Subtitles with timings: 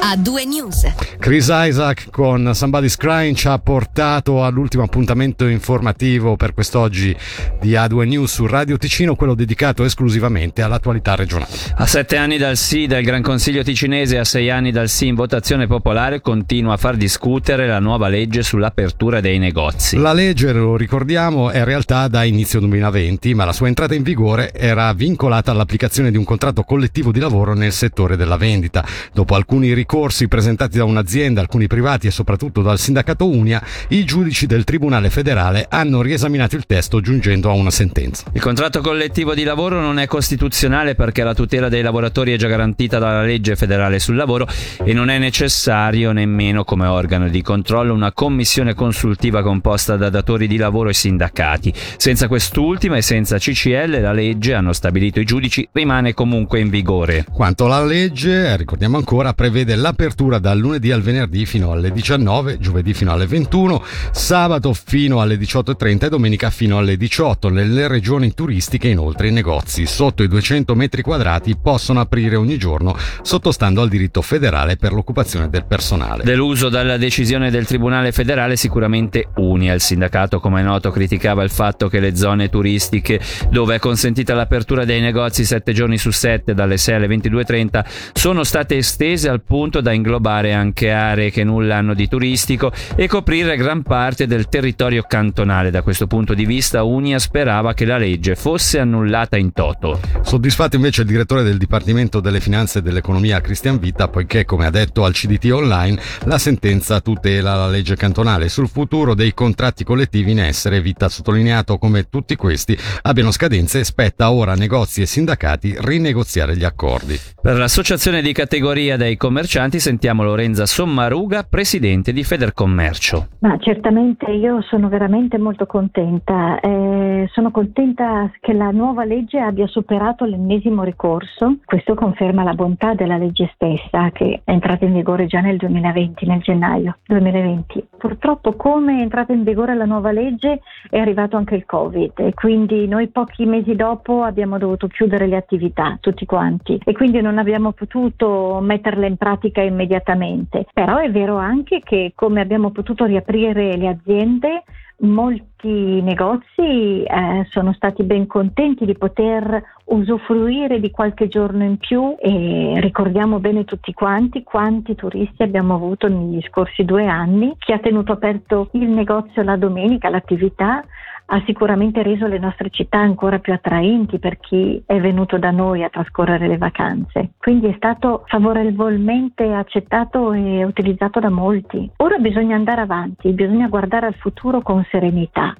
[0.00, 0.92] A2 News.
[1.18, 7.14] Chris Isaac con Somebody's Crying ci ha portato all'ultimo appuntamento informativo per quest'oggi
[7.60, 11.50] di A2 News su Radio Ticino, quello dedicato esclusivamente all'attualità regionale.
[11.74, 15.08] A sette anni dal sì del Gran Consiglio ticinese e a sei anni dal sì
[15.08, 19.98] in votazione popolare continua a far discutere la nuova legge sull'apertura dei negozi.
[19.98, 24.02] La legge, lo ricordiamo, è in realtà da inizio 2020, ma la sua entrata in
[24.02, 28.82] vigore era vincolata all'applicazione di un contratto collettivo di lavoro nel settore della vendita.
[29.12, 34.04] Dopo alcuni ricordi ricorsi presentati da un'azienda, alcuni privati e soprattutto dal sindacato Unia, i
[34.04, 38.26] giudici del Tribunale federale hanno riesaminato il testo giungendo a una sentenza.
[38.32, 42.46] Il contratto collettivo di lavoro non è costituzionale perché la tutela dei lavoratori è già
[42.46, 44.46] garantita dalla legge federale sul lavoro
[44.84, 50.46] e non è necessario nemmeno come organo di controllo una commissione consultiva composta da datori
[50.46, 51.74] di lavoro e sindacati.
[51.96, 57.24] Senza quest'ultima e senza CCL la legge, hanno stabilito i giudici, rimane comunque in vigore.
[57.28, 62.94] Quanto alla legge, ricordiamo ancora, prevede l'apertura dal lunedì al venerdì fino alle 19, giovedì
[62.94, 63.82] fino alle 21,
[64.12, 67.48] sabato fino alle 18.30 e domenica fino alle 18.
[67.48, 72.96] Nelle regioni turistiche inoltre i negozi sotto i 200 metri quadrati possono aprire ogni giorno
[73.22, 76.24] sottostando al diritto federale per l'occupazione del personale.
[76.24, 81.50] Deluso dalla decisione del Tribunale federale sicuramente Unia, il sindacato come è noto criticava il
[81.50, 86.52] fatto che le zone turistiche dove è consentita l'apertura dei negozi 7 giorni su 7
[86.52, 91.44] dalle 6 alle 22.30 sono state estese al punto punto da inglobare anche aree che
[91.44, 95.70] nulla hanno di turistico e coprire gran parte del territorio cantonale.
[95.70, 100.00] Da questo punto di vista Unia sperava che la legge fosse annullata in toto.
[100.22, 104.70] Soddisfatto invece il direttore del Dipartimento delle Finanze e dell'Economia Cristian Vita, poiché come ha
[104.70, 110.32] detto al CDT Online la sentenza tutela la legge cantonale sul futuro dei contratti collettivi
[110.32, 110.80] in essere.
[110.80, 115.76] Vita ha sottolineato come tutti questi abbiano scadenze e spetta ora a negozi e sindacati
[115.78, 117.18] rinegoziare gli accordi.
[117.40, 123.26] Per l'associazione di categoria dei commercianti commercianti sentiamo Lorenza Sommaruga, presidente di Federcommercio.
[123.40, 126.58] Ma certamente io sono veramente molto contenta.
[126.60, 131.56] Eh, sono contenta che la nuova legge abbia superato l'ennesimo ricorso.
[131.66, 136.26] Questo conferma la bontà della legge stessa che è entrata in vigore già nel 2020,
[136.26, 137.88] nel gennaio 2020.
[137.98, 142.32] Purtroppo come è entrata in vigore la nuova legge è arrivato anche il Covid e
[142.32, 147.36] quindi noi pochi mesi dopo abbiamo dovuto chiudere le attività tutti quanti e quindi non
[147.36, 150.66] abbiamo potuto metterle in pratica pratica immediatamente.
[150.72, 154.62] Però è vero anche che come abbiamo potuto riaprire le aziende,
[155.02, 162.14] molti negozi eh, sono stati ben contenti di poter usufruire di qualche giorno in più
[162.18, 167.78] e ricordiamo bene tutti quanti quanti turisti abbiamo avuto negli scorsi due anni, chi ha
[167.78, 170.84] tenuto aperto il negozio la domenica, l'attività
[171.32, 175.84] ha sicuramente reso le nostre città ancora più attraenti per chi è venuto da noi
[175.84, 177.30] a trascorrere le vacanze.
[177.38, 181.88] Quindi è stato favorevolmente accettato e utilizzato da molti.
[181.98, 185.54] Ora bisogna andare avanti, bisogna guardare al futuro con serenità.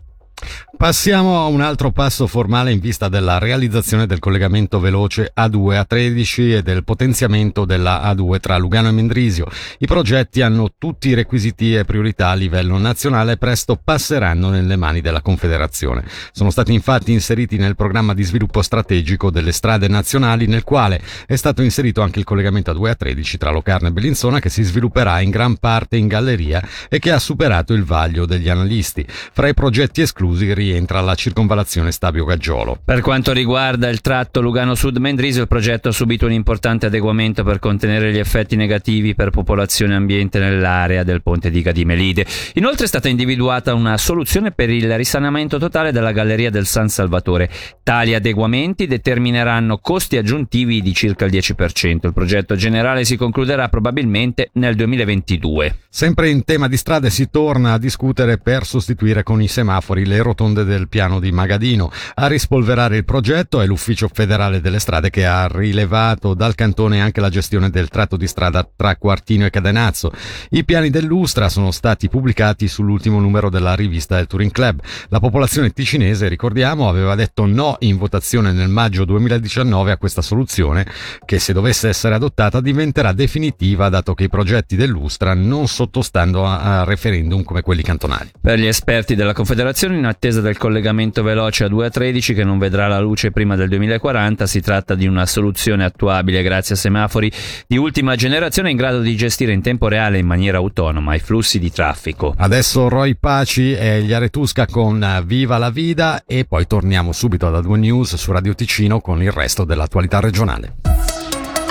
[0.81, 5.85] Passiamo a un altro passo formale in vista della realizzazione del collegamento veloce A2 a
[5.85, 9.47] 13 e del potenziamento della A2 tra Lugano e Mendrisio.
[9.79, 14.77] I progetti hanno tutti i requisiti e priorità a livello nazionale e presto passeranno nelle
[14.77, 16.03] mani della Confederazione.
[16.33, 21.37] Sono stati infatti inseriti nel programma di sviluppo strategico delle strade nazionali nel quale è
[21.37, 25.21] stato inserito anche il collegamento A2 a 13 tra Locarno e Bellinzona che si svilupperà
[25.21, 29.07] in gran parte in galleria e che ha superato il vaglio degli analisti.
[29.07, 32.81] Fra i progetti esclusi rientra la circonvallazione Stabio-Gaggiolo.
[32.85, 37.59] Per quanto riguarda il tratto Lugano Sud-Mendrisio, il progetto ha subito un importante adeguamento per
[37.59, 42.27] contenere gli effetti negativi per popolazione e ambiente nell'area del ponte di Gadimelide.
[42.55, 47.51] Inoltre è stata individuata una soluzione per il risanamento totale della galleria del San Salvatore.
[47.83, 52.07] Tali adeguamenti determineranno costi aggiuntivi di circa il 10%.
[52.07, 55.77] Il progetto generale si concluderà probabilmente nel 2022.
[55.89, 60.20] Sempre in tema di strade si torna a discutere per sostituire con i semafori le
[60.23, 61.91] rotonde del piano di Magadino.
[62.15, 67.21] A rispolverare il progetto è l'Ufficio federale delle strade che ha rilevato dal cantone anche
[67.21, 70.13] la gestione del tratto di strada tra Quartino e Cadenazzo.
[70.51, 74.81] I piani dell'Ustra sono stati pubblicati sull'ultimo numero della rivista del Touring Club.
[75.09, 80.87] La popolazione ticinese, ricordiamo, aveva detto no in votazione nel maggio 2019 a questa soluzione
[81.25, 86.85] che se dovesse essere adottata diventerà definitiva dato che i progetti dell'Ustra non sottostando a,
[86.85, 88.31] referendum come quelli cantonali.
[88.41, 92.45] Per gli esperti della Confederazione in attesa del collegamento veloce a 2 a 13 che
[92.45, 96.79] non vedrà la luce prima del 2040, si tratta di una soluzione attuabile grazie a
[96.79, 97.33] semafori
[97.67, 101.59] di ultima generazione in grado di gestire in tempo reale in maniera autonoma i flussi
[101.59, 102.35] di traffico.
[102.37, 107.65] Adesso Roy Paci e gli Aretusca con Viva la Vida e poi torniamo subito ad
[107.65, 110.75] A2 News su Radio Ticino con il resto dell'attualità regionale.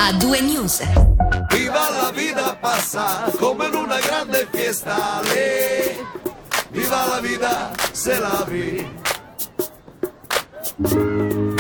[0.02, 0.82] a due news.
[1.50, 5.22] Viva la vida passa come in una grande fiesta.
[5.24, 6.29] Le.
[6.90, 8.88] Viva la vida se la vi.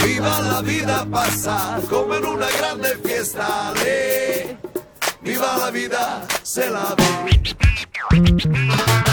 [0.04, 3.72] Viva la vida passa come in una grande fiesta.
[5.22, 9.09] Viva la vida se la vi.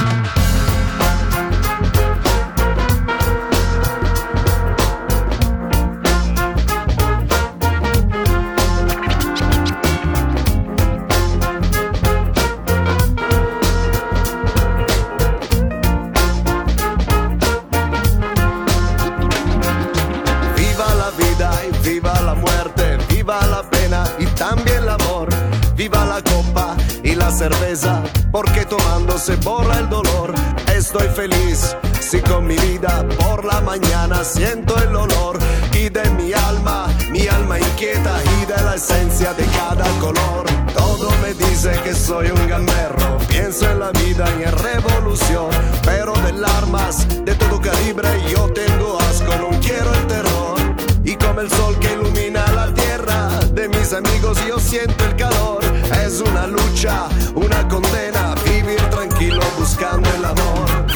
[25.88, 28.02] Viva la copa y la cerveza,
[28.32, 30.34] porque tomando se borra el dolor.
[30.74, 35.38] Estoy feliz, si con mi vida por la mañana siento el olor
[35.74, 40.44] y de mi alma, mi alma inquieta y de la esencia de cada color.
[40.74, 45.50] Todo me dice que soy un gamberro, pienso en la vida y en revolución,
[45.84, 50.58] pero de armas de todo calibre yo tengo asco, no quiero el terror.
[51.04, 55.65] Y como el sol que ilumina la tierra de mis amigos yo siento el calor.
[55.92, 60.86] Es una lucha, una condena, vivir tranquilo buscando el amor.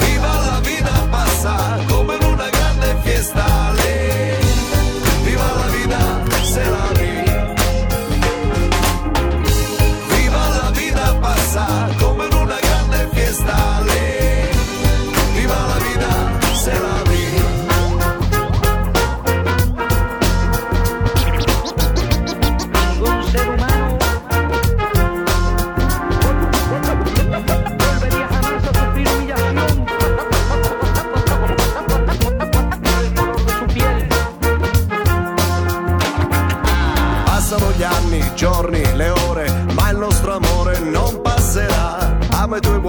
[0.00, 3.83] Viva la vida pasa como en una grande fiesta.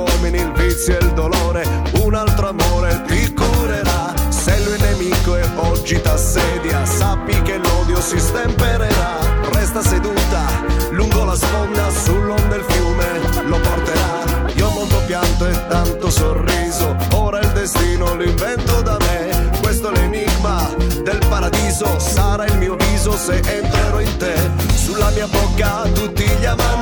[0.05, 1.65] Uomini, il vizio e il dolore,
[2.03, 4.13] un altro amore ti curerà.
[4.29, 9.17] Se lui nemico e oggi t'assedia, sappi che l'odio si stempererà.
[9.51, 13.05] Resta seduta lungo la sponda, sull'onda del fiume
[13.47, 14.53] lo porterà.
[14.55, 19.49] Io molto pianto e tanto sorriso, ora il destino lo invento da me.
[19.61, 20.69] Questo è l'enigma
[21.03, 24.35] del paradiso, sarà il mio viso se entrerò in te.
[24.75, 26.74] Sulla mia bocca tutti gli amanti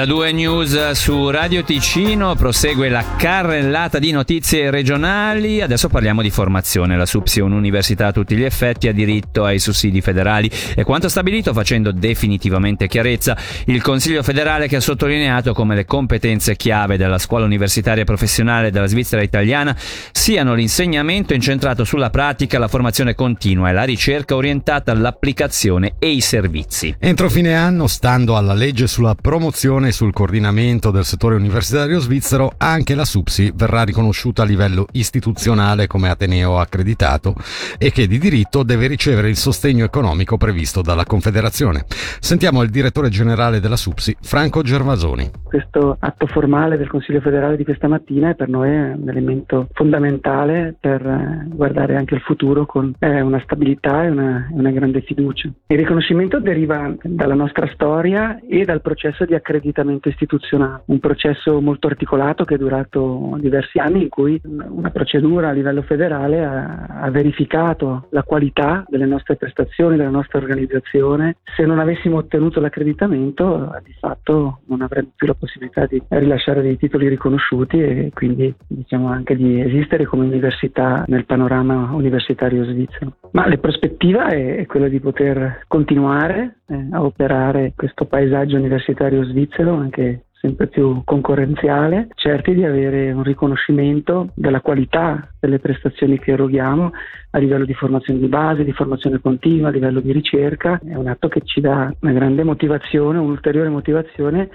[0.00, 5.60] Ad A2 News su Radio Ticino prosegue la carrellata di notizie regionali.
[5.60, 6.96] Adesso parliamo di formazione.
[6.96, 11.10] La SUPSI è un'università a tutti gli effetti, ha diritto ai sussidi federali e quanto
[11.10, 13.36] stabilito facendo definitivamente chiarezza
[13.66, 18.86] il Consiglio federale che ha sottolineato come le competenze chiave della scuola universitaria professionale della
[18.86, 19.76] Svizzera italiana
[20.12, 26.22] siano l'insegnamento incentrato sulla pratica, la formazione continua e la ricerca orientata all'applicazione e i
[26.22, 26.96] servizi.
[26.98, 32.52] Entro fine anno, stando alla legge sulla promozione e sul coordinamento del settore universitario svizzero,
[32.56, 37.34] anche la SUPSI verrà riconosciuta a livello istituzionale come Ateneo accreditato
[37.76, 41.84] e che di diritto deve ricevere il sostegno economico previsto dalla Confederazione.
[42.20, 45.30] Sentiamo il direttore generale della SUPSI, Franco Gervasoni.
[45.42, 50.76] Questo atto formale del Consiglio federale di questa mattina è per noi un elemento fondamentale
[50.78, 55.50] per eh, guardare anche al futuro con eh, una stabilità e una, una grande fiducia.
[55.66, 59.34] Il riconoscimento deriva dalla nostra storia e dal processo di
[59.80, 65.48] accreditamento istituzionale, un processo molto articolato che è durato diversi anni in cui una procedura
[65.48, 71.36] a livello federale ha, ha verificato la qualità delle nostre prestazioni, della nostra organizzazione.
[71.56, 76.76] Se non avessimo ottenuto l'accreditamento, di fatto non avremmo più la possibilità di rilasciare dei
[76.76, 83.14] titoli riconosciuti e quindi diciamo anche di esistere come università nel panorama universitario svizzero.
[83.32, 89.24] Ma la prospettiva è, è quella di poter continuare eh, a operare questo paesaggio universitario
[89.24, 96.32] svizzero anche sempre più concorrenziale, certi di avere un riconoscimento della qualità delle prestazioni che
[96.32, 96.92] eroghiamo
[97.32, 100.80] a livello di formazione di base, di formazione continua, a livello di ricerca.
[100.82, 104.48] È un atto che ci dà una grande motivazione, un'ulteriore motivazione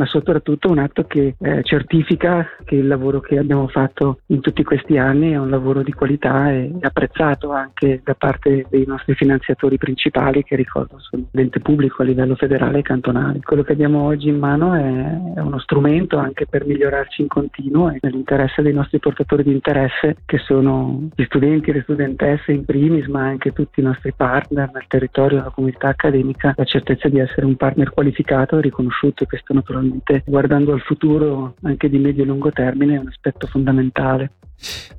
[0.00, 4.64] ma soprattutto un atto che eh, certifica che il lavoro che abbiamo fatto in tutti
[4.64, 9.76] questi anni è un lavoro di qualità e apprezzato anche da parte dei nostri finanziatori
[9.76, 13.40] principali che ricordo sono l'ente pubblico a livello federale e cantonale.
[13.42, 17.90] Quello che abbiamo oggi in mano è, è uno strumento anche per migliorarci in continuo
[17.90, 22.64] e nell'interesse dei nostri portatori di interesse che sono gli studenti e le studentesse in
[22.64, 27.18] primis ma anche tutti i nostri partner nel territorio, la comunità accademica, la certezza di
[27.18, 29.89] essere un partner qualificato e riconosciuto e questo naturalmente
[30.24, 34.32] guardando al futuro anche di medio e lungo termine è un aspetto fondamentale.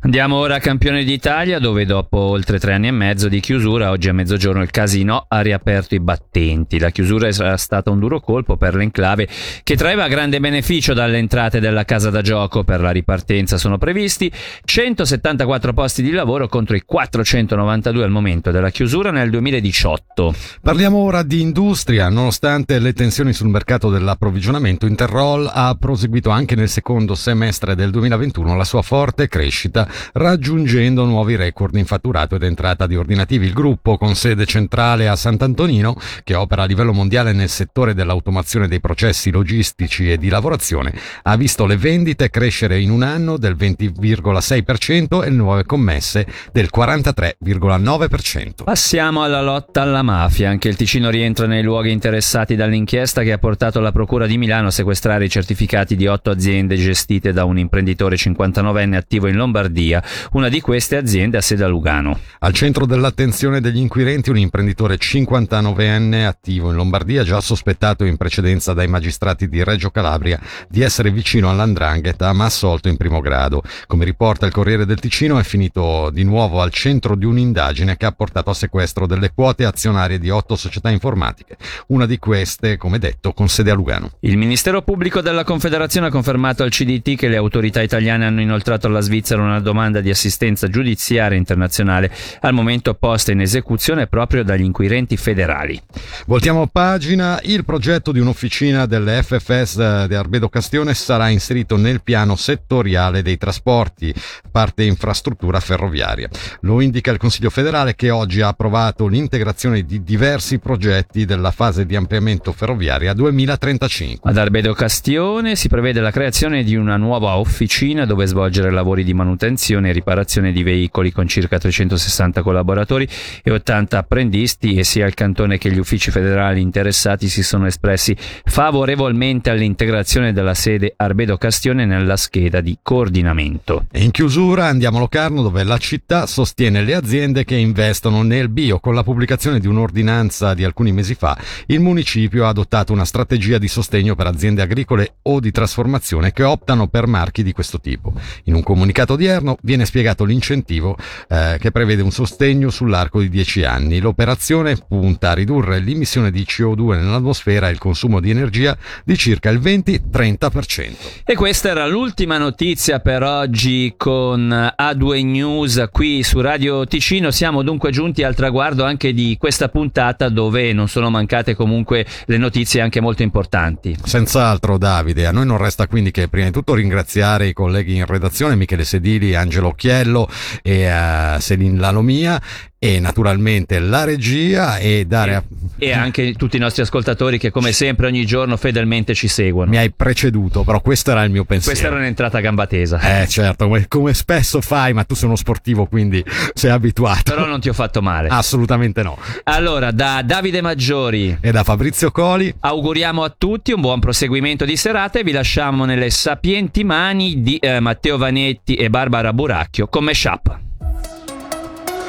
[0.03, 4.09] Andiamo ora a campione d'Italia dove dopo oltre tre anni e mezzo di chiusura oggi
[4.09, 6.79] a mezzogiorno il casino ha riaperto i battenti.
[6.79, 9.27] La chiusura è stata un duro colpo per l'enclave
[9.61, 12.63] che traeva grande beneficio dalle entrate della casa da gioco.
[12.63, 14.31] Per la ripartenza sono previsti
[14.63, 20.33] 174 posti di lavoro contro i 492 al momento della chiusura nel 2018.
[20.63, 22.09] Parliamo ora di industria.
[22.09, 28.55] Nonostante le tensioni sul mercato dell'approvvigionamento, Interroll ha proseguito anche nel secondo semestre del 2021
[28.55, 33.45] la sua forte crescita crescita, raggiungendo nuovi record in fatturato ed entrata di ordinativi.
[33.45, 38.69] Il gruppo, con sede centrale a Sant'Antonino, che opera a livello mondiale nel settore dell'automazione
[38.69, 40.93] dei processi logistici e di lavorazione,
[41.23, 46.69] ha visto le vendite crescere in un anno del 20,6% e le nuove commesse del
[46.73, 48.63] 43,9%.
[48.63, 50.49] Passiamo alla lotta alla mafia.
[50.49, 54.67] Anche il Ticino rientra nei luoghi interessati dall'inchiesta che ha portato la Procura di Milano
[54.67, 60.03] a sequestrare i certificati di otto aziende gestite da un imprenditore 59enne attivo in Lombardia.
[60.33, 62.19] Una di queste aziende ha sede a Lugano.
[62.39, 68.73] Al centro dell'attenzione degli inquirenti un imprenditore 59enne attivo in Lombardia, già sospettato in precedenza
[68.73, 73.63] dai magistrati di Reggio Calabria di essere vicino all'andrangheta ma assolto in primo grado.
[73.87, 78.05] Come riporta il Corriere del Ticino è finito di nuovo al centro di un'indagine che
[78.05, 81.57] ha portato a sequestro delle quote azionarie di otto società informatiche.
[81.87, 84.11] Una di queste, come detto, con sede a Lugano.
[84.19, 88.87] Il Ministero Pubblico della Confederazione ha confermato al CDT che le autorità italiane hanno inoltrato
[88.87, 92.11] alla Svizzera Svizzera una domanda di assistenza giudiziaria internazionale
[92.41, 95.81] al momento posta in esecuzione proprio dagli inquirenti federali.
[96.25, 102.01] Voltiamo pagina, il progetto di un'officina delle FFS eh, di Arbedo Castione sarà inserito nel
[102.01, 104.13] piano settoriale dei trasporti,
[104.51, 106.27] parte infrastruttura ferroviaria.
[106.61, 111.85] Lo indica il Consiglio federale che oggi ha approvato l'integrazione di diversi progetti della fase
[111.85, 114.29] di ampliamento ferroviaria 2035.
[114.29, 119.13] Ad Arbedo Castione si prevede la creazione di una nuova officina dove svolgere lavori di
[119.21, 123.07] manutenzione e riparazione di veicoli con circa 360 collaboratori
[123.43, 128.15] e 80 apprendisti e sia il cantone che gli uffici federali interessati si sono espressi
[128.17, 133.85] favorevolmente all'integrazione della sede Arbedo Castione nella scheda di coordinamento.
[133.93, 138.79] In chiusura andiamo a Locarno dove la città sostiene le aziende che investono nel bio.
[138.79, 141.37] Con la pubblicazione di un'ordinanza di alcuni mesi fa,
[141.67, 146.43] il municipio ha adottato una strategia di sostegno per aziende agricole o di trasformazione che
[146.43, 148.13] optano per marchi di questo tipo.
[148.45, 150.95] In un comunicato odierno viene spiegato l'incentivo
[151.27, 153.99] eh, che prevede un sostegno sull'arco di 10 anni.
[153.99, 159.49] L'operazione punta a ridurre l'emissione di CO2 nell'atmosfera e il consumo di energia di circa
[159.49, 160.91] il 20-30%.
[161.25, 167.31] E questa era l'ultima notizia per oggi con A2 News qui su Radio Ticino.
[167.31, 172.37] Siamo dunque giunti al traguardo anche di questa puntata dove non sono mancate comunque le
[172.37, 173.97] notizie anche molto importanti.
[174.03, 178.05] Senz'altro Davide, a noi non resta quindi che prima di tutto ringraziare i colleghi in
[178.05, 180.29] redazione, Michele Sedili, Angelo Occhiello
[180.61, 182.41] e uh, Selin Lalomia
[182.83, 185.43] e naturalmente la regia e dare a...
[185.77, 189.69] e anche tutti i nostri ascoltatori che come sempre ogni giorno fedelmente ci seguono.
[189.69, 191.77] Mi hai preceduto, però questo era il mio pensiero.
[191.77, 192.99] Questa era un'entrata a gamba tesa.
[192.99, 197.35] Eh certo, come, come, spesso fai, ma tu sei uno sportivo quindi sei abituato.
[197.35, 198.29] Però non ti ho fatto male.
[198.29, 199.15] Assolutamente no.
[199.43, 204.75] Allora, da Davide Maggiori e da Fabrizio Coli auguriamo a tutti un buon proseguimento di
[204.75, 210.03] serata e vi lasciamo nelle sapienti mani di eh, Matteo Vanetti e Barbara Buracchio con
[210.03, 210.69] Meshup.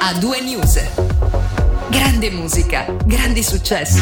[0.05, 0.81] A due news.
[1.89, 4.01] Grande musica, grandi successi.